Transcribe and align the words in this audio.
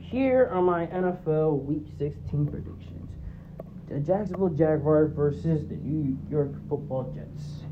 here 0.00 0.48
are 0.52 0.62
my 0.62 0.86
NFL 0.86 1.64
Week 1.64 1.86
16 1.98 2.46
predictions: 2.46 3.10
the 3.88 4.00
Jacksonville 4.00 4.48
Jaguars 4.48 5.12
versus 5.12 5.66
the 5.68 5.76
New 5.76 6.16
York 6.30 6.52
Football 6.68 7.12
Jets. 7.14 7.64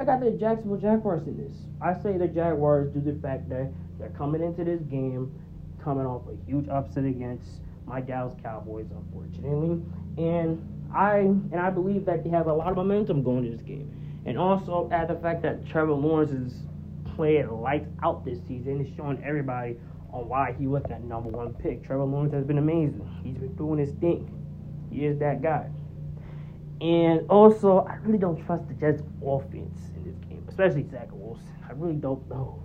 I 0.00 0.04
got 0.04 0.20
the 0.20 0.30
Jacksonville 0.32 0.78
Jaguars 0.78 1.26
in 1.26 1.36
this. 1.36 1.52
I 1.80 1.94
say 1.94 2.18
the 2.18 2.28
Jaguars 2.28 2.92
due 2.92 3.02
to 3.02 3.12
the 3.12 3.20
fact 3.20 3.48
that 3.50 3.70
they're 3.98 4.10
coming 4.10 4.42
into 4.42 4.64
this 4.64 4.82
game 4.82 5.32
coming 5.82 6.06
off 6.06 6.22
a 6.28 6.50
huge 6.50 6.68
upset 6.68 7.04
against 7.04 7.60
my 7.86 8.00
Dallas 8.00 8.34
Cowboys, 8.42 8.86
unfortunately, 8.90 9.80
and 10.18 10.60
I 10.92 11.18
and 11.18 11.60
I 11.60 11.70
believe 11.70 12.04
that 12.06 12.24
they 12.24 12.30
have 12.30 12.46
a 12.46 12.52
lot 12.52 12.68
of 12.68 12.76
momentum 12.76 13.22
going 13.22 13.44
into 13.44 13.56
this 13.56 13.66
game, 13.66 13.90
and 14.26 14.38
also 14.38 14.88
add 14.92 15.08
the 15.08 15.16
fact 15.16 15.42
that 15.42 15.66
Trevor 15.66 15.92
Lawrence 15.92 16.32
is 16.32 16.62
playing 17.14 17.48
lights 17.48 17.88
out 18.02 18.24
this 18.24 18.38
season, 18.46 18.80
is 18.84 18.94
showing 18.96 19.22
everybody 19.24 19.78
on 20.12 20.28
why 20.28 20.54
he 20.58 20.66
was 20.66 20.82
that 20.88 21.04
number 21.04 21.28
one 21.28 21.54
pick. 21.54 21.84
Trevor 21.84 22.04
Lawrence 22.04 22.32
has 22.32 22.44
been 22.44 22.58
amazing. 22.58 23.08
He's 23.22 23.36
been 23.36 23.54
doing 23.56 23.78
his 23.78 23.92
thing. 23.94 24.32
He 24.90 25.04
is 25.04 25.18
that 25.18 25.42
guy. 25.42 25.68
And 26.80 27.28
also, 27.30 27.86
I 27.88 27.96
really 27.96 28.18
don't 28.18 28.44
trust 28.44 28.68
the 28.68 28.74
Jets' 28.74 29.02
offense 29.24 29.80
in 29.96 30.04
this 30.04 30.16
game, 30.28 30.44
especially 30.48 30.86
Zach 30.90 31.08
Wilson. 31.10 31.44
I 31.68 31.72
really 31.72 31.96
don't 31.96 32.28
know. 32.28 32.62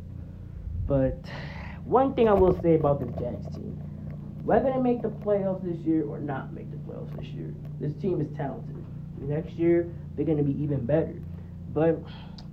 But 0.86 1.18
one 1.86 2.14
thing 2.14 2.28
I 2.28 2.34
will 2.34 2.60
say 2.62 2.76
about 2.76 3.00
the 3.00 3.06
Jets 3.20 3.56
team, 3.56 3.80
whether 4.44 4.72
they 4.72 4.80
make 4.80 5.02
the 5.02 5.10
playoffs 5.10 5.64
this 5.64 5.78
year 5.86 6.06
or 6.06 6.20
not 6.20 6.52
make 6.54 6.70
the 6.72 6.78
playoffs 6.78 7.16
this 7.18 7.28
year, 7.28 7.54
this 7.80 7.94
team 7.96 8.20
is 8.20 8.28
talented. 8.36 8.84
Next 9.20 9.54
year, 9.54 9.90
they're 10.16 10.26
going 10.26 10.40
to 10.40 10.44
be 10.44 10.62
even 10.62 10.86
better. 10.86 11.22
But 11.74 12.02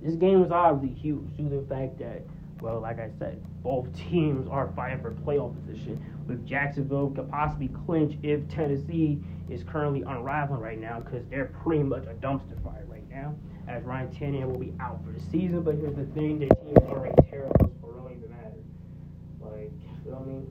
this 0.01 0.15
game 0.15 0.41
was 0.41 0.51
obviously 0.51 0.97
huge 0.97 1.35
due 1.35 1.49
to 1.49 1.55
the 1.57 1.67
fact 1.67 1.99
that, 1.99 2.23
well, 2.61 2.79
like 2.79 2.99
I 2.99 3.09
said, 3.19 3.41
both 3.63 3.87
teams 3.95 4.47
are 4.49 4.71
fighting 4.75 5.01
for 5.01 5.11
playoff 5.11 5.55
position. 5.59 6.03
With 6.27 6.45
Jacksonville 6.45 7.09
could 7.11 7.29
possibly 7.29 7.69
clinch 7.85 8.17
if 8.21 8.47
Tennessee 8.49 9.19
is 9.49 9.63
currently 9.63 10.03
unraveling 10.03 10.61
right 10.61 10.79
now 10.79 10.99
because 10.99 11.25
they're 11.29 11.51
pretty 11.63 11.83
much 11.83 12.03
a 12.03 12.13
dumpster 12.13 12.61
fire 12.63 12.85
right 12.87 13.09
now. 13.09 13.35
As 13.67 13.83
Ryan 13.83 14.09
Tannehill 14.09 14.51
will 14.51 14.59
be 14.59 14.73
out 14.79 14.99
for 15.05 15.11
the 15.11 15.19
season, 15.19 15.61
but 15.61 15.75
here's 15.75 15.95
the 15.95 16.05
thing: 16.05 16.39
their 16.39 16.49
team 16.49 16.75
is 16.75 16.83
already 16.83 17.15
terrible, 17.29 17.71
so 17.81 17.87
it 17.87 17.93
really 17.95 18.15
doesn't 18.15 18.31
matter. 18.31 18.55
Like, 19.41 19.71
you 20.05 20.11
know 20.11 20.17
what 20.17 20.27
I 20.27 20.31
mean? 20.31 20.47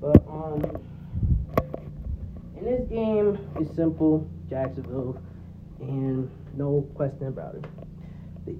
But 0.00 0.26
um, 0.28 0.62
in 2.56 2.64
this 2.64 2.88
game, 2.88 3.38
it's 3.56 3.74
simple: 3.76 4.28
Jacksonville, 4.48 5.20
and 5.80 6.30
no 6.56 6.86
question 6.94 7.26
about 7.26 7.56
it. 7.56 7.64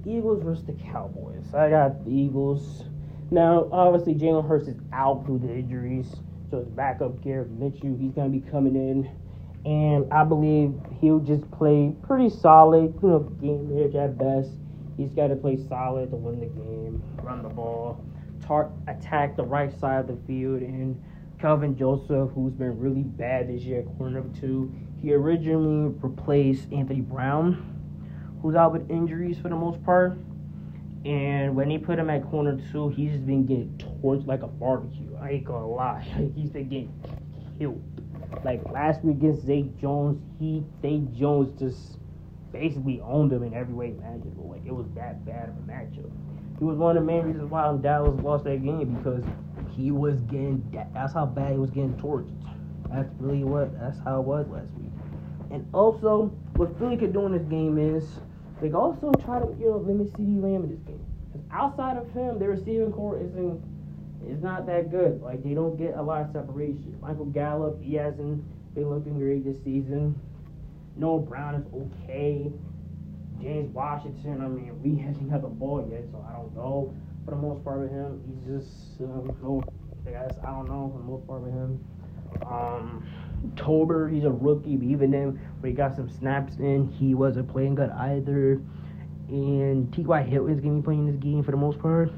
The 0.04 0.10
Eagles 0.10 0.42
versus 0.42 0.64
the 0.64 0.72
Cowboys. 0.72 1.54
I 1.54 1.70
got 1.70 2.04
the 2.04 2.10
Eagles. 2.10 2.84
Now, 3.30 3.68
obviously, 3.72 4.14
Jalen 4.14 4.48
Hurts 4.48 4.68
is 4.68 4.78
out 4.92 5.26
due 5.26 5.38
to 5.38 5.52
injuries. 5.52 6.06
So 6.50 6.60
his 6.60 6.68
backup, 6.68 7.22
Garrett 7.22 7.58
Minshew, 7.58 8.00
he's 8.00 8.12
going 8.12 8.32
to 8.32 8.38
be 8.38 8.50
coming 8.50 8.74
in. 8.74 9.10
And 9.64 10.10
I 10.12 10.24
believe 10.24 10.74
he'll 11.00 11.18
just 11.18 11.50
play 11.50 11.94
pretty 12.02 12.30
solid, 12.30 12.94
you 13.02 13.08
know, 13.08 13.18
game 13.40 13.76
edge 13.78 13.94
at 13.94 14.16
best. 14.16 14.50
He's 14.96 15.10
got 15.10 15.28
to 15.28 15.36
play 15.36 15.58
solid 15.68 16.10
to 16.10 16.16
win 16.16 16.40
the 16.40 16.46
game, 16.46 17.02
run 17.22 17.42
the 17.42 17.48
ball, 17.48 18.02
tar- 18.44 18.72
attack 18.86 19.36
the 19.36 19.44
right 19.44 19.72
side 19.78 20.00
of 20.00 20.06
the 20.08 20.26
field. 20.26 20.62
And 20.62 21.00
Kelvin 21.38 21.76
Joseph, 21.76 22.30
who's 22.34 22.54
been 22.54 22.78
really 22.78 23.02
bad 23.02 23.48
this 23.48 23.62
year 23.62 23.82
corner 23.98 24.24
two, 24.40 24.74
he 25.00 25.12
originally 25.12 25.94
replaced 26.00 26.72
Anthony 26.72 27.00
Brown, 27.00 27.77
who's 28.42 28.54
out 28.54 28.72
with 28.72 28.90
injuries 28.90 29.38
for 29.38 29.48
the 29.48 29.56
most 29.56 29.82
part. 29.84 30.18
And 31.04 31.54
when 31.54 31.70
he 31.70 31.78
put 31.78 31.98
him 31.98 32.10
at 32.10 32.28
corner 32.30 32.58
two, 32.72 32.88
he's 32.90 33.12
just 33.12 33.26
been 33.26 33.46
getting 33.46 33.72
torched 34.02 34.26
like 34.26 34.42
a 34.42 34.46
barbecue. 34.46 35.16
I 35.20 35.30
ain't 35.30 35.44
gonna 35.44 35.66
lie. 35.66 36.06
He's 36.36 36.50
been 36.50 36.68
getting 36.68 36.92
killed. 37.58 37.82
Like 38.44 38.64
last 38.70 39.02
week 39.04 39.16
against 39.16 39.46
Zay 39.46 39.70
Jones, 39.80 40.20
he 40.38 40.64
Zay 40.82 41.02
Jones 41.16 41.58
just 41.58 41.98
basically 42.52 43.00
owned 43.00 43.32
him 43.32 43.42
in 43.42 43.54
every 43.54 43.74
way 43.74 43.88
imaginable. 43.88 44.48
Like 44.50 44.66
it 44.66 44.74
was 44.74 44.86
that 44.94 45.24
bad 45.24 45.48
of 45.48 45.56
a 45.56 45.70
matchup. 45.70 46.10
He 46.58 46.64
was 46.64 46.76
one 46.76 46.96
of 46.96 47.02
the 47.02 47.06
main 47.06 47.24
reasons 47.24 47.50
why 47.50 47.76
Dallas 47.80 48.20
lost 48.22 48.44
that 48.44 48.62
game 48.64 48.94
because 48.94 49.24
he 49.76 49.90
was 49.90 50.20
getting 50.22 50.62
that's 50.92 51.14
how 51.14 51.26
bad 51.26 51.52
he 51.52 51.58
was 51.58 51.70
getting 51.70 51.94
torched. 51.94 52.34
That's 52.90 53.08
really 53.18 53.44
what 53.44 53.78
that's 53.78 53.98
how 54.00 54.20
it 54.20 54.26
was 54.26 54.46
last 54.48 54.72
week. 54.78 54.90
And 55.50 55.66
also, 55.72 56.26
what 56.56 56.76
Philly 56.78 56.96
could 56.96 57.12
do 57.12 57.26
in 57.26 57.32
this 57.32 57.44
game 57.44 57.78
is 57.78 58.20
they 58.60 58.72
also 58.72 59.12
try 59.24 59.38
to 59.38 59.46
you 59.58 59.70
know 59.70 59.78
limit 59.78 60.12
CeeDee 60.14 60.42
Lamb 60.42 60.64
in 60.64 60.70
this 60.70 60.80
game. 60.80 61.04
Because 61.30 61.46
outside 61.50 61.96
of 61.96 62.10
him, 62.12 62.38
their 62.38 62.50
receiving 62.50 62.92
corps 62.92 63.18
isn't 63.18 63.62
is 64.26 64.42
not 64.42 64.66
that 64.66 64.90
good. 64.90 65.22
Like 65.22 65.42
they 65.42 65.54
don't 65.54 65.76
get 65.76 65.94
a 65.96 66.02
lot 66.02 66.22
of 66.22 66.32
separation. 66.32 66.98
Michael 67.00 67.26
Gallup, 67.26 67.82
he 67.82 67.94
hasn't 67.94 68.42
been 68.74 68.90
looking 68.90 69.18
great 69.18 69.44
this 69.44 69.62
season. 69.62 70.18
Noah 70.96 71.20
Brown 71.20 71.54
is 71.54 71.66
okay. 71.72 72.50
James 73.40 73.72
Washington, 73.72 74.40
I 74.40 74.48
mean, 74.48 74.82
we 74.82 75.00
hasn't 75.00 75.30
got 75.30 75.42
the 75.42 75.48
ball 75.48 75.86
yet, 75.90 76.04
so 76.10 76.24
I 76.28 76.32
don't 76.32 76.54
know. 76.56 76.92
For 77.24 77.30
the 77.30 77.36
most 77.36 77.62
part 77.62 77.80
with 77.80 77.90
him, 77.90 78.20
he's 78.26 78.58
just 78.58 79.00
um, 79.02 79.36
no. 79.42 79.62
I 80.06 80.10
guess 80.10 80.34
I 80.42 80.50
don't 80.50 80.66
know 80.68 80.90
for 80.92 80.98
the 80.98 81.04
most 81.04 81.26
part 81.26 81.42
with 81.42 81.52
him. 81.52 81.84
Um, 82.46 83.06
Tolbert, 83.54 84.12
he's 84.12 84.24
a 84.24 84.30
rookie, 84.30 84.76
but 84.76 84.86
even 84.86 85.10
then, 85.10 85.40
when 85.60 85.72
he 85.72 85.76
got 85.76 85.96
some 85.96 86.08
snaps 86.08 86.56
in, 86.56 86.88
he 86.88 87.14
wasn't 87.14 87.48
playing 87.48 87.74
good 87.74 87.90
either. 87.90 88.60
And 89.28 89.92
T.Y. 89.92 90.22
Hilton's 90.22 90.60
gonna 90.60 90.76
be 90.76 90.82
playing 90.82 91.06
this 91.06 91.16
game 91.16 91.42
for 91.42 91.50
the 91.50 91.56
most 91.56 91.78
part. 91.78 92.10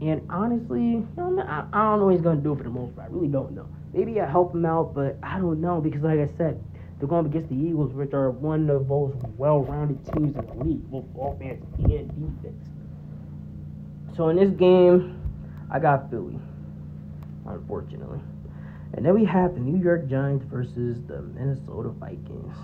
And 0.00 0.22
honestly, 0.30 1.06
I 1.16 1.20
don't, 1.20 1.36
know, 1.36 1.42
I, 1.42 1.60
don't 1.72 2.00
know 2.00 2.06
what 2.06 2.14
he's 2.14 2.22
gonna 2.22 2.40
do 2.40 2.56
for 2.56 2.64
the 2.64 2.70
most 2.70 2.96
part. 2.96 3.10
I 3.10 3.14
really 3.14 3.28
don't 3.28 3.52
know. 3.52 3.68
Maybe 3.92 4.20
I 4.20 4.28
help 4.28 4.54
him 4.54 4.64
out, 4.64 4.94
but 4.94 5.16
I 5.22 5.38
don't 5.38 5.60
know 5.60 5.80
because, 5.80 6.02
like 6.02 6.18
I 6.18 6.26
said, 6.36 6.62
they're 6.98 7.08
going 7.08 7.26
against 7.26 7.48
the 7.48 7.56
Eagles, 7.56 7.92
which 7.92 8.12
are 8.12 8.30
one 8.30 8.68
of 8.68 8.80
the 8.80 8.88
most 8.88 9.16
well-rounded 9.36 10.04
teams 10.12 10.36
in 10.36 10.46
the 10.46 10.64
league, 10.64 10.90
both 10.90 11.04
offense 11.18 11.64
and 11.78 12.08
defense. 12.08 12.68
So 14.16 14.28
in 14.28 14.36
this 14.36 14.50
game, 14.50 15.18
I 15.70 15.78
got 15.78 16.10
Philly, 16.10 16.38
unfortunately. 17.46 18.20
And 18.94 19.04
then 19.06 19.14
we 19.14 19.24
have 19.24 19.54
the 19.54 19.60
New 19.60 19.82
York 19.82 20.08
Giants 20.08 20.44
versus 20.50 20.98
the 21.06 21.22
Minnesota 21.22 21.90
Vikings. 21.90 22.54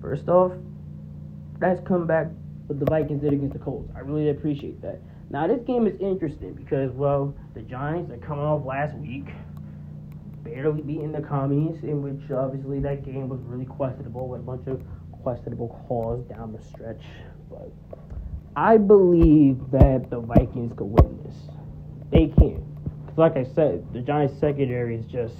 First 0.00 0.28
off, 0.28 0.52
that's 1.58 1.80
come 1.86 2.06
back 2.06 2.28
what 2.66 2.78
the 2.78 2.86
Vikings 2.86 3.22
did 3.22 3.32
against 3.32 3.54
the 3.54 3.58
Colts. 3.58 3.90
I 3.96 4.00
really 4.00 4.30
appreciate 4.30 4.80
that. 4.82 5.00
Now 5.30 5.46
this 5.46 5.62
game 5.62 5.86
is 5.86 5.98
interesting 6.00 6.54
because 6.54 6.92
well, 6.92 7.34
the 7.54 7.62
Giants 7.62 8.10
are 8.12 8.18
coming 8.18 8.44
off 8.44 8.64
last 8.66 8.94
week, 8.96 9.26
barely 10.42 10.82
beating 10.82 11.12
the 11.12 11.20
commies, 11.20 11.82
in 11.82 12.02
which 12.02 12.30
obviously 12.30 12.80
that 12.80 13.04
game 13.04 13.28
was 13.28 13.40
really 13.42 13.64
questionable 13.64 14.28
with 14.28 14.40
a 14.40 14.44
bunch 14.44 14.66
of 14.66 14.82
questionable 15.22 15.68
calls 15.86 16.24
down 16.28 16.52
the 16.52 16.62
stretch. 16.62 17.02
But 17.48 17.70
I 18.56 18.76
believe 18.76 19.58
that 19.70 20.10
the 20.10 20.20
Vikings 20.20 20.72
could 20.76 20.86
win 20.86 21.22
this. 21.24 21.36
They 22.10 22.28
can 22.28 22.69
like 23.16 23.36
I 23.36 23.44
said, 23.44 23.92
the 23.92 24.00
Giants 24.00 24.38
secondary 24.38 24.96
is 24.96 25.06
just 25.06 25.34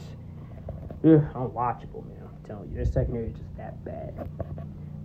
ugh, 1.04 1.22
unwatchable, 1.34 2.06
man. 2.06 2.28
I'm 2.28 2.46
telling 2.46 2.70
you, 2.70 2.76
their 2.76 2.86
secondary 2.86 3.28
is 3.28 3.36
just 3.36 3.56
that 3.56 3.84
bad. 3.84 4.28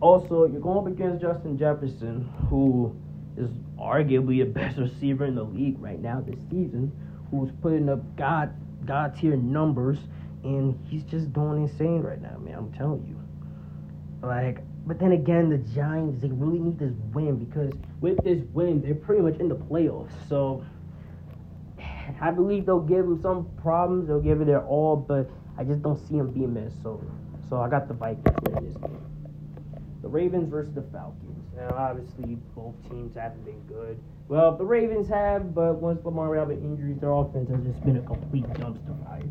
Also, 0.02 0.46
you're 0.46 0.62
going 0.62 0.78
up 0.78 0.88
against 0.88 1.22
Justin 1.22 1.58
Jefferson, 1.58 2.30
who 2.50 2.96
is 3.38 3.50
arguably 3.80 4.40
the 4.40 4.46
best 4.46 4.78
receiver 4.78 5.26
in 5.26 5.36
the 5.36 5.44
league 5.44 5.80
right 5.80 6.00
now 6.00 6.22
this 6.22 6.40
season, 6.50 6.92
who's 7.32 7.52
putting 7.62 7.90
up 7.90 8.00
god 8.16 8.54
god 8.86 9.16
tier 9.16 9.36
numbers, 9.36 9.98
and 10.44 10.80
he's 10.88 11.04
just 11.04 11.34
going 11.34 11.64
insane 11.64 12.02
right 12.02 12.22
now, 12.22 12.38
man. 12.38 12.56
I'm 12.56 12.74
telling 12.74 13.06
you. 13.08 13.20
Like, 14.26 14.60
but 14.86 15.00
then 15.00 15.14
again, 15.14 15.50
the 15.50 15.58
Giants 15.58 16.22
they 16.22 16.30
really 16.30 16.60
need 16.60 16.78
this 16.80 16.94
win 17.14 17.38
because 17.38 17.74
with 18.02 18.24
this 18.24 18.44
win, 18.54 18.82
they're 18.82 18.96
pretty 18.96 19.22
much 19.22 19.40
in 19.40 19.50
the 19.50 19.56
playoffs. 19.56 20.12
So 20.30 20.64
I 22.22 22.32
believe 22.32 22.66
they'll 22.66 22.80
give 22.80 23.06
him 23.06 23.22
some 23.22 23.50
problems. 23.62 24.08
They'll 24.08 24.22
give 24.22 24.42
it 24.42 24.46
their 24.46 24.66
all, 24.66 24.96
but 24.96 25.30
I 25.58 25.64
just 25.64 25.82
don't 25.82 25.98
see 26.08 26.16
him 26.16 26.32
being 26.32 26.54
Minnesota. 26.54 27.06
So 27.50 27.62
I 27.62 27.70
got 27.70 27.88
the 27.88 27.94
Vikings 27.94 28.36
winning 28.44 28.66
this 28.68 28.78
game. 28.78 29.06
The 30.02 30.08
Ravens 30.08 30.50
versus 30.50 30.74
the 30.74 30.84
Falcons. 30.84 31.44
Now, 31.56 31.70
obviously, 31.76 32.38
both 32.56 32.76
teams 32.90 33.16
haven't 33.16 33.46
been 33.46 33.62
good. 33.62 34.00
Well, 34.28 34.58
the 34.58 34.66
Ravens 34.66 35.08
have, 35.10 35.54
but 35.54 35.76
once 35.76 36.04
Lamar 36.04 36.30
with 36.46 36.64
injuries, 36.64 37.00
their 37.00 37.12
offense 37.12 37.50
has 37.50 37.62
just 37.64 37.84
been 37.86 37.98
a 37.98 38.02
complete 38.02 38.46
dumpster 38.46 39.06
fire. 39.06 39.24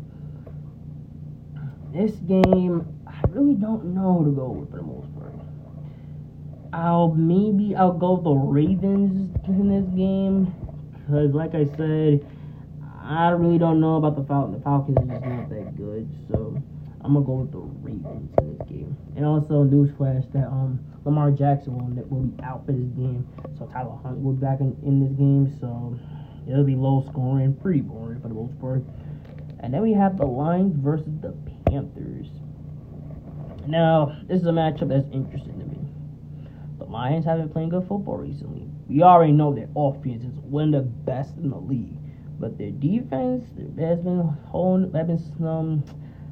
This 1.93 2.15
game, 2.27 2.85
I 3.07 3.21
really 3.29 3.53
don't 3.53 3.93
know 3.93 4.19
who 4.19 4.25
to 4.25 4.31
go 4.31 4.49
with 4.49 4.71
for 4.71 4.77
the 4.77 4.83
most 4.83 5.13
part. 5.15 5.33
I'll 6.73 7.13
maybe 7.13 7.75
I'll 7.75 7.93
go 7.93 8.15
with 8.15 8.23
the 8.25 8.31
Ravens 8.31 9.33
in 9.47 9.69
this 9.69 9.87
game 9.95 10.53
because, 10.91 11.33
like 11.33 11.55
I 11.55 11.65
said, 11.77 12.25
I 13.07 13.29
really 13.29 13.59
don't 13.59 13.79
know 13.79 13.97
about 13.97 14.15
the 14.15 14.23
Falcons. 14.23 14.57
The 14.57 14.63
Falcons 14.63 14.97
is 14.97 15.07
just 15.07 15.25
not 15.25 15.49
that 15.49 15.77
good, 15.77 16.09
so 16.31 16.57
I'm 17.01 17.13
gonna 17.13 17.25
go 17.25 17.33
with 17.33 17.51
the 17.51 17.59
Ravens 17.59 18.33
in 18.39 18.57
this 18.57 18.67
game. 18.67 18.97
And 19.15 19.23
also, 19.23 19.63
newsflash 19.63 20.31
that 20.33 20.47
um 20.47 20.79
Lamar 21.05 21.29
Jackson 21.29 21.77
will, 21.77 22.03
will 22.09 22.23
be 22.23 22.43
out 22.43 22.65
for 22.65 22.71
this 22.71 22.89
game, 22.97 23.27
so 23.59 23.67
Tyler 23.67 23.95
Huntley 24.01 24.23
will 24.23 24.33
be 24.33 24.41
back 24.41 24.59
in, 24.59 24.75
in 24.83 24.99
this 24.99 25.13
game. 25.13 25.55
So 25.59 25.99
it'll 26.49 26.63
be 26.63 26.75
low 26.75 27.05
scoring, 27.11 27.55
pretty 27.61 27.81
boring 27.81 28.21
for 28.21 28.27
the 28.27 28.33
most 28.33 28.59
part. 28.59 28.81
And 29.59 29.71
then 29.71 29.83
we 29.83 29.93
have 29.93 30.17
the 30.17 30.25
Lions 30.25 30.73
versus 30.75 31.13
the 31.21 31.35
Panthers. 31.67 32.27
Now, 33.67 34.17
this 34.27 34.41
is 34.41 34.47
a 34.47 34.51
matchup 34.51 34.89
that's 34.89 35.07
interesting 35.13 35.59
to 35.59 35.65
me. 35.65 35.77
The 36.79 36.85
Lions 36.85 37.25
have 37.25 37.37
been 37.37 37.49
playing 37.49 37.69
good 37.69 37.87
football 37.87 38.17
recently. 38.17 38.67
We 38.87 39.03
already 39.03 39.31
know 39.31 39.53
their 39.53 39.69
offense 39.75 40.23
is 40.23 40.39
one 40.39 40.73
of 40.73 40.83
the 40.83 40.89
best 40.89 41.37
in 41.37 41.51
the 41.51 41.57
league. 41.57 41.97
But 42.39 42.57
their 42.57 42.71
defense 42.71 43.45
has 43.79 43.99
been 43.99 44.35
holding, 44.47 44.93
have 44.93 45.07
been, 45.07 45.47
um, 45.47 45.83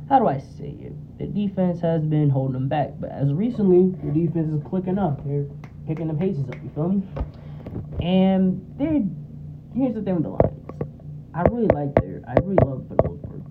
how 0.10 0.20
do 0.20 0.28
I 0.28 0.38
say 0.38 0.76
it? 0.80 1.18
The 1.18 1.28
defense 1.28 1.80
has 1.82 2.04
been 2.04 2.30
holding 2.30 2.54
them 2.54 2.68
back. 2.68 2.92
But 3.00 3.12
as 3.12 3.32
recently, 3.32 3.98
the 4.04 4.12
defense 4.12 4.54
is 4.54 4.62
clicking 4.68 5.00
up. 5.00 5.26
They're 5.26 5.46
picking 5.88 6.08
the 6.08 6.14
paces 6.14 6.48
up, 6.50 6.56
you 6.64 6.72
feel 6.76 6.90
me? 6.90 7.04
And 8.02 8.76
they're, 8.78 9.02
here's 9.76 9.96
the 9.96 10.02
thing 10.02 10.16
with 10.16 10.24
the 10.24 10.30
Lions. 10.30 10.60
I 11.34 11.42
really 11.44 11.68
like 11.68 11.96
their, 11.96 12.22
I 12.28 12.34
really 12.44 12.58
love 12.64 12.86
for 12.88 12.96
the 12.96 13.10
most 13.10 13.24
part. 13.24 13.42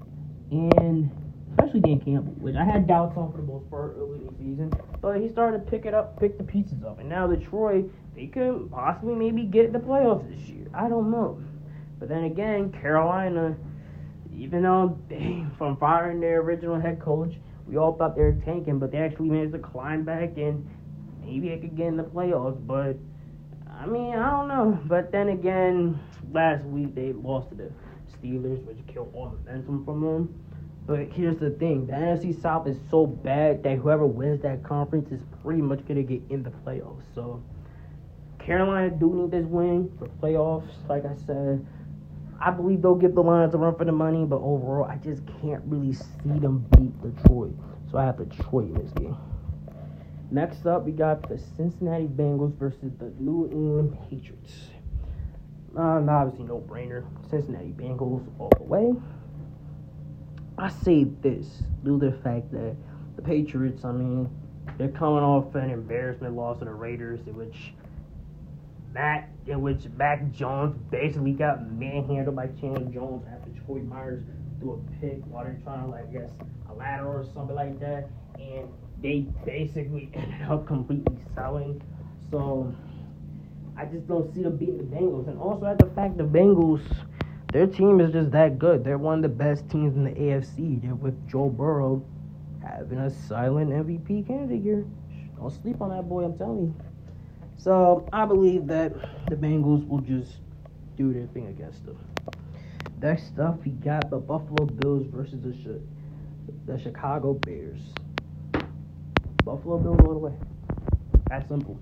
And 0.50 1.10
especially 1.50 1.80
Dan 1.80 2.00
Campbell, 2.00 2.32
which 2.34 2.56
I 2.56 2.64
had 2.64 2.86
doubts 2.86 3.16
on 3.16 3.32
for 3.32 3.38
the 3.38 3.44
most 3.44 3.68
part 3.70 3.96
early 3.98 4.20
in 4.20 4.26
the 4.26 4.32
season. 4.34 4.72
But 5.00 5.20
he 5.20 5.28
started 5.28 5.64
to 5.64 5.70
pick 5.70 5.84
it 5.84 5.94
up, 5.94 6.20
pick 6.20 6.38
the 6.38 6.44
pieces 6.44 6.84
up. 6.84 7.00
And 7.00 7.08
now 7.08 7.26
Detroit, 7.26 7.90
they 8.14 8.26
could 8.26 8.70
possibly 8.70 9.14
maybe 9.14 9.44
get 9.44 9.72
the 9.72 9.78
playoffs 9.78 10.28
this 10.30 10.48
year. 10.48 10.68
I 10.74 10.88
don't 10.88 11.10
know. 11.10 11.42
But 12.02 12.08
then 12.08 12.24
again, 12.24 12.72
Carolina, 12.72 13.54
even 14.36 14.64
though 14.64 14.98
they, 15.08 15.44
from 15.56 15.76
firing 15.76 16.18
their 16.18 16.40
original 16.40 16.80
head 16.80 17.00
coach, 17.00 17.32
we 17.64 17.76
all 17.76 17.92
thought 17.92 18.16
they 18.16 18.22
were 18.22 18.42
tanking, 18.44 18.80
but 18.80 18.90
they 18.90 18.98
actually 18.98 19.28
managed 19.28 19.52
to 19.52 19.60
climb 19.60 20.02
back 20.02 20.30
and 20.36 20.68
maybe 21.20 21.50
they 21.50 21.58
could 21.58 21.76
get 21.76 21.86
in 21.86 21.96
the 21.96 22.02
playoffs. 22.02 22.58
But 22.66 22.96
I 23.70 23.86
mean, 23.86 24.16
I 24.16 24.30
don't 24.30 24.48
know. 24.48 24.80
But 24.86 25.12
then 25.12 25.28
again, 25.28 26.00
last 26.32 26.64
week 26.64 26.92
they 26.96 27.12
lost 27.12 27.50
to 27.50 27.54
the 27.54 27.70
Steelers, 28.10 28.64
which 28.64 28.78
killed 28.92 29.12
all 29.14 29.28
the 29.28 29.36
momentum 29.52 29.84
from 29.84 30.00
them. 30.00 30.44
But 30.84 31.06
here's 31.12 31.36
the 31.36 31.50
thing: 31.50 31.86
the 31.86 31.92
NFC 31.92 32.42
South 32.42 32.66
is 32.66 32.78
so 32.90 33.06
bad 33.06 33.62
that 33.62 33.78
whoever 33.78 34.06
wins 34.06 34.42
that 34.42 34.64
conference 34.64 35.12
is 35.12 35.20
pretty 35.40 35.62
much 35.62 35.86
gonna 35.86 36.02
get 36.02 36.22
in 36.30 36.42
the 36.42 36.50
playoffs. 36.66 37.04
So 37.14 37.40
Carolina 38.40 38.90
do 38.90 39.14
need 39.14 39.30
this 39.30 39.46
win 39.46 39.88
for 40.00 40.08
playoffs. 40.20 40.66
Like 40.88 41.04
I 41.04 41.14
said, 41.26 41.64
I 42.44 42.50
believe 42.50 42.82
they'll 42.82 42.96
get 42.96 43.14
the 43.14 43.22
Lions 43.22 43.52
to 43.52 43.58
run 43.58 43.76
for 43.76 43.84
the 43.84 43.92
money, 43.92 44.24
but 44.24 44.36
overall, 44.36 44.84
I 44.84 44.96
just 44.96 45.22
can't 45.40 45.62
really 45.64 45.92
see 45.92 46.40
them 46.40 46.66
beat 46.76 47.00
Detroit. 47.00 47.54
So 47.88 47.98
I 47.98 48.04
have 48.04 48.18
Detroit 48.18 48.70
in 48.70 48.74
this 48.74 48.90
game. 48.94 49.16
Next 50.32 50.66
up, 50.66 50.84
we 50.84 50.90
got 50.90 51.28
the 51.28 51.38
Cincinnati 51.56 52.08
Bengals 52.08 52.56
versus 52.56 52.90
the 52.98 53.12
New 53.20 53.48
England 53.52 53.96
Patriots. 54.10 54.54
Uh, 55.76 56.02
obviously, 56.08 56.44
no 56.44 56.58
brainer. 56.58 57.04
Cincinnati 57.30 57.74
Bengals 57.78 58.26
all 58.40 58.50
the 58.56 58.64
way. 58.64 58.92
I 60.58 60.68
say 60.68 61.04
this 61.04 61.62
due 61.84 62.00
to 62.00 62.10
the 62.10 62.16
fact 62.22 62.50
that 62.52 62.74
the 63.14 63.22
Patriots, 63.22 63.84
I 63.84 63.92
mean, 63.92 64.28
they're 64.78 64.88
coming 64.88 65.22
off 65.22 65.54
an 65.54 65.70
embarrassment 65.70 66.34
loss 66.34 66.58
to 66.58 66.64
the 66.64 66.72
Raiders, 66.72 67.20
in 67.26 67.36
which 67.36 67.72
Mac, 68.92 69.31
in 69.46 69.60
which 69.60 69.86
Mac 69.96 70.30
Jones 70.32 70.76
basically 70.90 71.32
got 71.32 71.70
manhandled 71.72 72.36
by 72.36 72.46
Chandler 72.60 72.90
Jones 72.92 73.24
after 73.32 73.50
Troy 73.64 73.80
Myers 73.80 74.22
threw 74.60 74.72
a 74.72 75.00
pick 75.00 75.20
while 75.26 75.44
they're 75.44 75.60
trying 75.64 75.82
to, 75.82 75.88
like, 75.88 76.12
guess, 76.12 76.30
a 76.70 76.74
ladder 76.74 77.06
or 77.06 77.24
something 77.34 77.56
like 77.56 77.78
that, 77.80 78.08
and 78.38 78.68
they 79.00 79.26
basically 79.44 80.10
ended 80.14 80.42
up 80.48 80.66
completely 80.66 81.16
selling. 81.34 81.82
So 82.30 82.74
I 83.76 83.84
just 83.86 84.06
don't 84.06 84.32
see 84.34 84.42
them 84.42 84.56
beating 84.56 84.78
the 84.78 84.84
Bengals, 84.84 85.28
and 85.28 85.38
also 85.38 85.66
at 85.66 85.78
the 85.78 85.86
fact 85.86 86.16
the 86.16 86.24
Bengals 86.24 86.82
their 87.52 87.66
team 87.66 88.00
is 88.00 88.12
just 88.12 88.30
that 88.30 88.58
good. 88.58 88.82
They're 88.82 88.96
one 88.96 89.16
of 89.16 89.22
the 89.22 89.28
best 89.28 89.68
teams 89.68 89.94
in 89.94 90.04
the 90.04 90.10
AFC. 90.12 90.80
They're 90.80 90.94
with 90.94 91.28
Joe 91.28 91.50
Burrow 91.50 92.02
having 92.64 92.96
a 92.96 93.10
silent 93.10 93.70
MVP 93.70 94.26
candidate 94.26 94.62
here. 94.62 94.86
Don't 95.36 95.50
sleep 95.50 95.82
on 95.82 95.90
that 95.90 96.08
boy, 96.08 96.24
I'm 96.24 96.38
telling 96.38 96.58
you. 96.58 96.91
So 97.62 98.08
I 98.12 98.24
believe 98.24 98.66
that 98.66 98.92
the 99.30 99.36
Bengals 99.36 99.86
will 99.86 100.00
just 100.00 100.38
do 100.96 101.12
their 101.12 101.26
thing 101.28 101.46
against 101.46 101.86
them. 101.86 101.96
Next 103.00 103.38
up, 103.38 103.64
we 103.64 103.70
got 103.70 104.10
the 104.10 104.18
Buffalo 104.18 104.66
Bills 104.66 105.06
versus 105.12 105.40
the 105.42 105.80
the 106.66 106.78
Chicago 106.80 107.34
Bears. 107.34 107.80
Buffalo 109.44 109.78
Bills 109.78 110.00
all 110.04 110.12
the 110.12 110.18
way. 110.18 110.32
That's 111.28 111.48
simple. 111.48 111.78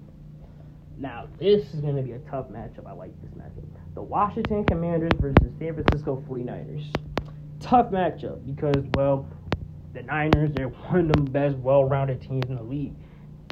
Now, 0.98 1.28
this 1.38 1.72
is 1.72 1.80
going 1.80 1.96
to 1.96 2.02
be 2.02 2.12
a 2.12 2.18
tough 2.18 2.48
matchup. 2.50 2.86
I 2.86 2.92
like 2.92 3.12
this 3.22 3.30
matchup. 3.30 3.64
The 3.94 4.02
Washington 4.02 4.64
Commanders 4.64 5.12
versus 5.18 5.50
San 5.58 5.74
Francisco 5.74 6.22
49ers. 6.28 6.94
Tough 7.58 7.90
matchup 7.90 8.44
because, 8.44 8.84
well, 8.94 9.26
the 9.94 10.02
Niners, 10.02 10.50
they're 10.52 10.68
one 10.68 11.10
of 11.10 11.24
the 11.24 11.30
best 11.30 11.56
well 11.56 11.84
rounded 11.84 12.20
teams 12.20 12.50
in 12.50 12.56
the 12.56 12.62
league. 12.62 12.94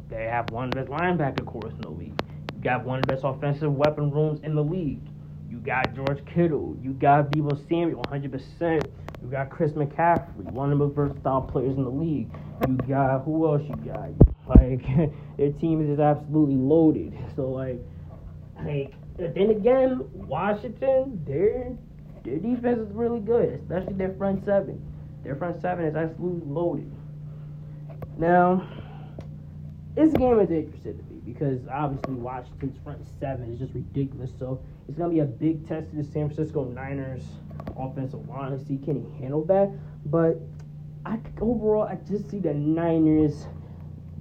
They 0.09 0.25
have 0.25 0.49
one 0.49 0.65
of 0.65 0.71
the 0.71 0.81
best 0.81 0.89
linebacker 0.91 1.45
corps 1.45 1.69
in 1.69 1.81
the 1.81 1.89
league. 1.89 2.19
You 2.55 2.61
got 2.63 2.83
one 2.83 2.99
of 2.99 3.05
the 3.05 3.13
best 3.13 3.23
offensive 3.23 3.73
weapon 3.73 4.09
rooms 4.11 4.39
in 4.43 4.55
the 4.55 4.63
league. 4.63 5.01
You 5.49 5.57
got 5.59 5.95
George 5.95 6.23
Kittle. 6.25 6.77
You 6.81 6.93
got 6.93 7.31
Deebo 7.31 7.57
Samuel, 7.69 8.01
100%. 8.09 8.85
You 9.21 9.27
got 9.29 9.49
Chris 9.49 9.71
McCaffrey, 9.73 10.51
one 10.51 10.71
of 10.71 10.79
the 10.79 10.85
most 10.85 10.95
versatile 10.95 11.41
players 11.41 11.75
in 11.77 11.83
the 11.83 11.89
league. 11.89 12.29
You 12.67 12.77
got, 12.87 13.23
who 13.23 13.47
else 13.47 13.61
you 13.67 13.75
got? 13.85 14.09
Like 14.47 14.81
their 15.37 15.51
team 15.53 15.81
is 15.81 15.89
just 15.89 16.01
absolutely 16.01 16.55
loaded. 16.55 17.13
So 17.35 17.49
like, 17.49 17.79
like 18.65 18.93
then 19.17 19.51
again, 19.51 20.07
Washington, 20.13 21.21
their 21.27 21.75
their 22.23 22.37
defense 22.37 22.79
is 22.79 22.91
really 22.93 23.19
good, 23.19 23.61
especially 23.61 23.93
their 23.93 24.13
front 24.15 24.43
seven. 24.45 24.81
Their 25.23 25.35
front 25.35 25.61
seven 25.61 25.85
is 25.85 25.95
absolutely 25.95 26.47
loaded. 26.51 26.91
Now, 28.17 28.67
this 29.99 30.13
game 30.13 30.39
is 30.39 30.49
interesting 30.49 30.97
to 30.97 31.03
me 31.03 31.19
because 31.25 31.59
obviously 31.67 32.13
Washington's 32.13 32.77
front 32.85 33.01
seven 33.19 33.51
is 33.51 33.59
just 33.59 33.73
ridiculous. 33.73 34.31
So 34.39 34.61
it's 34.87 34.97
gonna 34.97 35.11
be 35.11 35.19
a 35.19 35.25
big 35.25 35.67
test 35.67 35.89
to 35.89 35.97
the 35.97 36.03
San 36.05 36.29
Francisco 36.29 36.63
Niners 36.63 37.23
offensive 37.75 38.27
line 38.29 38.51
to 38.51 38.59
see 38.65 38.77
can 38.77 38.95
he 38.95 39.21
handle 39.21 39.43
that. 39.45 39.69
But 40.05 40.39
I 41.05 41.19
overall 41.41 41.83
I 41.83 41.95
just 42.09 42.29
see 42.29 42.39
the 42.39 42.53
Niners 42.53 43.45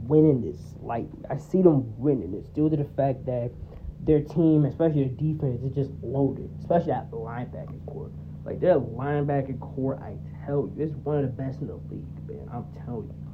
winning 0.02 0.40
this. 0.40 0.60
Like 0.82 1.06
I 1.30 1.36
see 1.36 1.62
them 1.62 1.96
winning 1.96 2.32
this 2.32 2.48
due 2.48 2.68
to 2.68 2.76
the 2.76 2.88
fact 2.96 3.24
that 3.26 3.52
their 4.00 4.20
team, 4.20 4.64
especially 4.64 5.04
their 5.04 5.14
defense, 5.14 5.62
is 5.62 5.74
just 5.76 5.92
loaded, 6.02 6.50
especially 6.58 6.92
at 6.92 7.08
the 7.12 7.16
linebacker 7.16 7.84
corps. 7.86 8.10
Like 8.44 8.58
their 8.58 8.80
linebacker 8.80 9.60
corps, 9.60 10.02
I 10.02 10.16
tell 10.44 10.72
you, 10.74 10.82
it's 10.82 10.94
one 11.04 11.18
of 11.18 11.22
the 11.22 11.28
best 11.28 11.60
in 11.60 11.68
the 11.68 11.74
league, 11.88 12.28
man. 12.28 12.48
I'm 12.52 12.66
telling 12.84 13.06
you. 13.08 13.27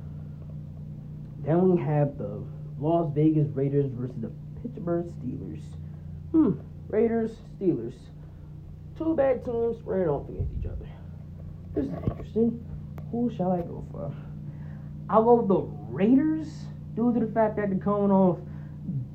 Then 1.44 1.68
we 1.68 1.82
have 1.82 2.16
the 2.16 2.42
Las 2.78 3.12
Vegas 3.14 3.48
Raiders 3.54 3.90
versus 3.92 4.16
the 4.20 4.30
Pittsburgh 4.62 5.06
Steelers. 5.20 5.60
Hmm, 6.32 6.52
Raiders, 6.88 7.32
Steelers. 7.58 7.94
Two 8.96 9.14
bad 9.14 9.44
teams 9.44 9.76
running 9.84 10.08
off 10.08 10.28
against 10.28 10.52
each 10.58 10.66
other. 10.66 10.88
This 11.74 11.86
is 11.86 11.92
interesting. 12.08 12.64
Who 13.10 13.30
shall 13.36 13.52
I 13.52 13.58
go 13.58 13.84
for? 13.92 14.14
I'll 15.10 15.24
go 15.24 15.34
with 15.34 15.48
the 15.48 15.60
Raiders 15.92 16.48
due 16.94 17.12
to 17.12 17.20
the 17.20 17.32
fact 17.32 17.56
that 17.56 17.68
they're 17.68 17.78
coming 17.78 18.10
off 18.10 18.38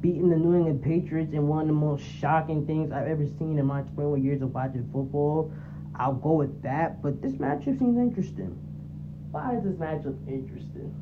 beating 0.01 0.29
the 0.29 0.35
New 0.35 0.55
England 0.55 0.83
Patriots 0.83 1.33
in 1.33 1.47
one 1.47 1.61
of 1.61 1.67
the 1.67 1.73
most 1.73 2.03
shocking 2.03 2.65
things 2.65 2.91
I've 2.91 3.07
ever 3.07 3.25
seen 3.25 3.57
in 3.57 3.65
my 3.65 3.81
21 3.81 4.23
years 4.23 4.41
of 4.41 4.53
watching 4.53 4.87
football. 4.93 5.51
I'll 5.95 6.13
go 6.13 6.33
with 6.33 6.61
that, 6.61 7.01
but 7.01 7.21
this 7.21 7.33
matchup 7.33 7.77
seems 7.79 7.97
interesting. 7.97 8.57
Why 9.31 9.57
is 9.57 9.63
this 9.63 9.75
matchup 9.75 10.15
interesting? 10.27 10.95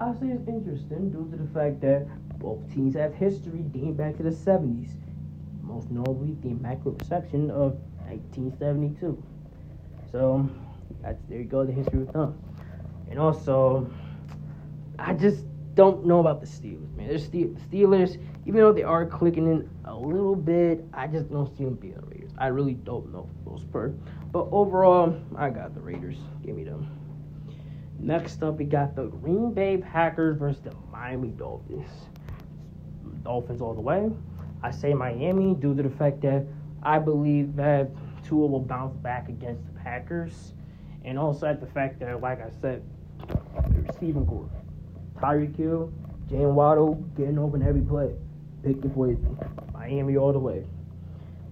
I 0.00 0.12
say 0.12 0.28
it's 0.28 0.46
interesting 0.46 1.10
due 1.10 1.28
to 1.28 1.36
the 1.36 1.48
fact 1.52 1.80
that 1.80 2.06
both 2.38 2.72
teams 2.72 2.94
have 2.94 3.14
history 3.14 3.64
dating 3.72 3.94
back 3.94 4.16
to 4.18 4.22
the 4.22 4.30
70s, 4.30 4.90
most 5.60 5.90
notably 5.90 6.36
the 6.40 6.50
Immaculate 6.50 7.00
Reception 7.00 7.50
of 7.50 7.72
1972. 8.06 9.20
So, 10.12 10.48
that's 11.02 11.20
there 11.28 11.38
you 11.38 11.44
go, 11.44 11.64
the 11.64 11.72
history 11.72 11.98
with 11.98 12.12
them. 12.12 12.40
And 13.10 13.18
also, 13.18 13.90
I 15.00 15.14
just 15.14 15.44
don't 15.74 16.06
know 16.06 16.20
about 16.20 16.40
the 16.40 16.46
Steelers, 16.46 16.94
man. 16.94 17.08
The 17.08 17.16
Steelers, 17.68 18.20
even 18.46 18.60
though 18.60 18.72
they 18.72 18.84
are 18.84 19.04
clicking 19.04 19.46
in 19.50 19.68
a 19.84 19.94
little 19.94 20.36
bit, 20.36 20.84
I 20.92 21.08
just 21.08 21.28
don't 21.28 21.48
see 21.58 21.64
them 21.64 21.74
being 21.74 21.94
the 21.94 22.02
Raiders. 22.02 22.30
I 22.38 22.46
really 22.48 22.74
don't 22.74 23.12
know 23.12 23.28
for 23.44 23.50
most 23.50 23.72
part. 23.72 23.94
But 24.30 24.46
overall, 24.52 25.20
I 25.36 25.50
got 25.50 25.74
the 25.74 25.80
Raiders. 25.80 26.18
Give 26.44 26.54
me 26.54 26.62
them. 26.62 26.97
Next 28.08 28.42
up, 28.42 28.56
we 28.56 28.64
got 28.64 28.96
the 28.96 29.04
Green 29.04 29.52
Bay 29.52 29.76
Packers 29.76 30.38
versus 30.38 30.62
the 30.62 30.72
Miami 30.90 31.28
Dolphins. 31.28 31.90
Dolphins 33.22 33.60
all 33.60 33.74
the 33.74 33.82
way. 33.82 34.10
I 34.62 34.70
say 34.70 34.94
Miami 34.94 35.54
due 35.54 35.76
to 35.76 35.82
the 35.82 35.90
fact 35.90 36.22
that 36.22 36.46
I 36.82 37.00
believe 37.00 37.54
that 37.56 37.90
Tua 38.26 38.46
will 38.46 38.62
bounce 38.62 38.96
back 38.96 39.28
against 39.28 39.62
the 39.66 39.78
Packers. 39.80 40.54
And 41.04 41.18
also 41.18 41.48
at 41.48 41.60
the 41.60 41.66
fact 41.66 42.00
that, 42.00 42.18
like 42.22 42.40
I 42.40 42.48
said, 42.62 42.82
the 43.28 43.82
receiving 43.82 44.24
corps. 44.24 44.48
Tyreek 45.18 45.54
Hill, 45.54 45.92
Jaylen 46.30 46.54
Waddle 46.54 46.94
getting 47.14 47.38
open 47.38 47.62
every 47.62 47.82
play. 47.82 48.14
Pick 48.64 48.82
your 48.82 48.90
poison. 48.94 49.36
Miami 49.74 50.16
all 50.16 50.32
the 50.32 50.38
way. 50.38 50.64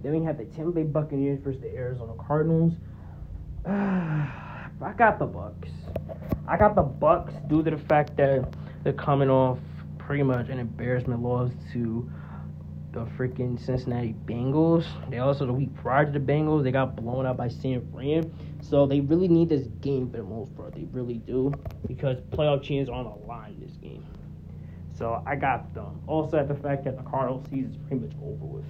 Then 0.01 0.19
we 0.19 0.25
have 0.25 0.39
the 0.39 0.45
Tampa 0.45 0.71
Bay 0.71 0.83
Buccaneers 0.85 1.39
versus 1.39 1.61
the 1.61 1.75
Arizona 1.75 2.13
Cardinals. 2.17 2.73
I 4.79 4.93
got 4.97 5.19
the 5.19 5.25
Bucks. 5.27 5.69
I 6.47 6.55
got 6.57 6.75
the 6.75 6.81
Bucks 6.81 7.33
due 7.47 7.61
to 7.61 7.71
the 7.71 7.77
fact 7.77 8.15
that 8.17 8.53
they're 8.83 8.93
coming 8.93 9.29
off 9.29 9.59
pretty 9.97 10.23
much 10.23 10.47
an 10.47 10.59
embarrassment 10.59 11.21
loss 11.21 11.51
to 11.73 12.09
the 12.93 13.05
freaking 13.17 13.59
Cincinnati 13.59 14.15
Bengals. 14.25 14.85
They 15.09 15.19
also 15.19 15.45
the 15.45 15.51
week 15.51 15.75
prior 15.75 16.05
to 16.05 16.11
the 16.11 16.19
Bengals, 16.19 16.63
they 16.63 16.71
got 16.71 16.95
blown 16.95 17.25
out 17.25 17.35
by 17.35 17.49
San 17.49 17.85
Fran. 17.91 18.33
So 18.61 18.85
they 18.85 19.01
really 19.01 19.27
need 19.27 19.49
this 19.49 19.67
game 19.81 20.09
for 20.09 20.17
the 20.17 20.23
most 20.23 20.55
part. 20.55 20.73
They 20.73 20.85
really 20.85 21.15
do 21.15 21.53
because 21.85 22.21
playoff 22.31 22.63
chances 22.63 22.89
are 22.89 22.95
on 22.95 23.03
the 23.03 23.27
line 23.27 23.55
in 23.55 23.59
this 23.59 23.75
game. 23.75 24.05
So 24.97 25.21
I 25.27 25.35
got 25.35 25.73
them. 25.73 26.01
Also 26.07 26.37
at 26.37 26.47
the 26.47 26.55
fact 26.55 26.85
that 26.85 26.95
the 26.95 27.03
Cardinals 27.03 27.45
season 27.49 27.71
is 27.71 27.77
pretty 27.87 28.05
much 28.05 28.15
over 28.23 28.45
with. 28.45 28.65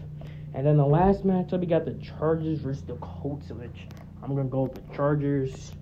And 0.55 0.65
then 0.65 0.77
the 0.77 0.86
last 0.86 1.25
matchup, 1.25 1.60
we 1.60 1.67
got 1.67 1.86
the 1.86 1.93
Chargers 1.93 2.60
versus 2.60 2.84
the 2.84 2.96
Colts, 2.96 3.50
which 3.50 3.88
I'm 4.24 4.36
gonna 4.36 4.50
go 4.50 4.63
with 4.63 4.74
the 4.74 4.96
Chargers. 4.96 5.74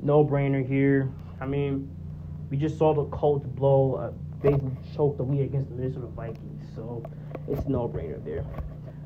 No 0.00 0.24
brainer 0.24 0.64
here. 0.64 1.10
I 1.40 1.46
mean, 1.46 1.90
we 2.50 2.56
just 2.56 2.76
saw 2.76 2.92
the 2.92 3.04
Colts 3.06 3.46
blow 3.46 3.94
uh, 3.96 4.08
a 4.08 4.12
big 4.42 4.60
choke 4.94 5.16
the 5.16 5.22
lead 5.22 5.42
against 5.42 5.70
the 5.70 5.76
Minnesota 5.76 6.06
Vikings, 6.08 6.64
so 6.74 7.02
it's 7.48 7.66
no 7.66 7.88
brainer 7.88 8.22
there. 8.24 8.44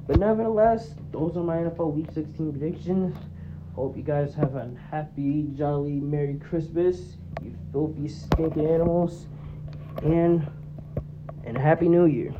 But 0.06 0.18
nevertheless, 0.18 0.94
those 1.12 1.36
are 1.36 1.42
my 1.42 1.56
NFL 1.58 1.92
Week 1.92 2.10
16 2.12 2.52
predictions. 2.52 3.16
Hope 3.74 3.96
you 3.96 4.02
guys 4.02 4.34
have 4.34 4.54
a 4.54 4.70
happy, 4.90 5.46
jolly, 5.56 6.00
Merry 6.00 6.36
Christmas, 6.36 7.16
you 7.42 7.54
filthy, 7.72 8.08
stinking 8.08 8.66
animals, 8.66 9.26
and 10.02 10.46
and 11.44 11.56
Happy 11.56 11.88
New 11.88 12.06
Year. 12.06 12.34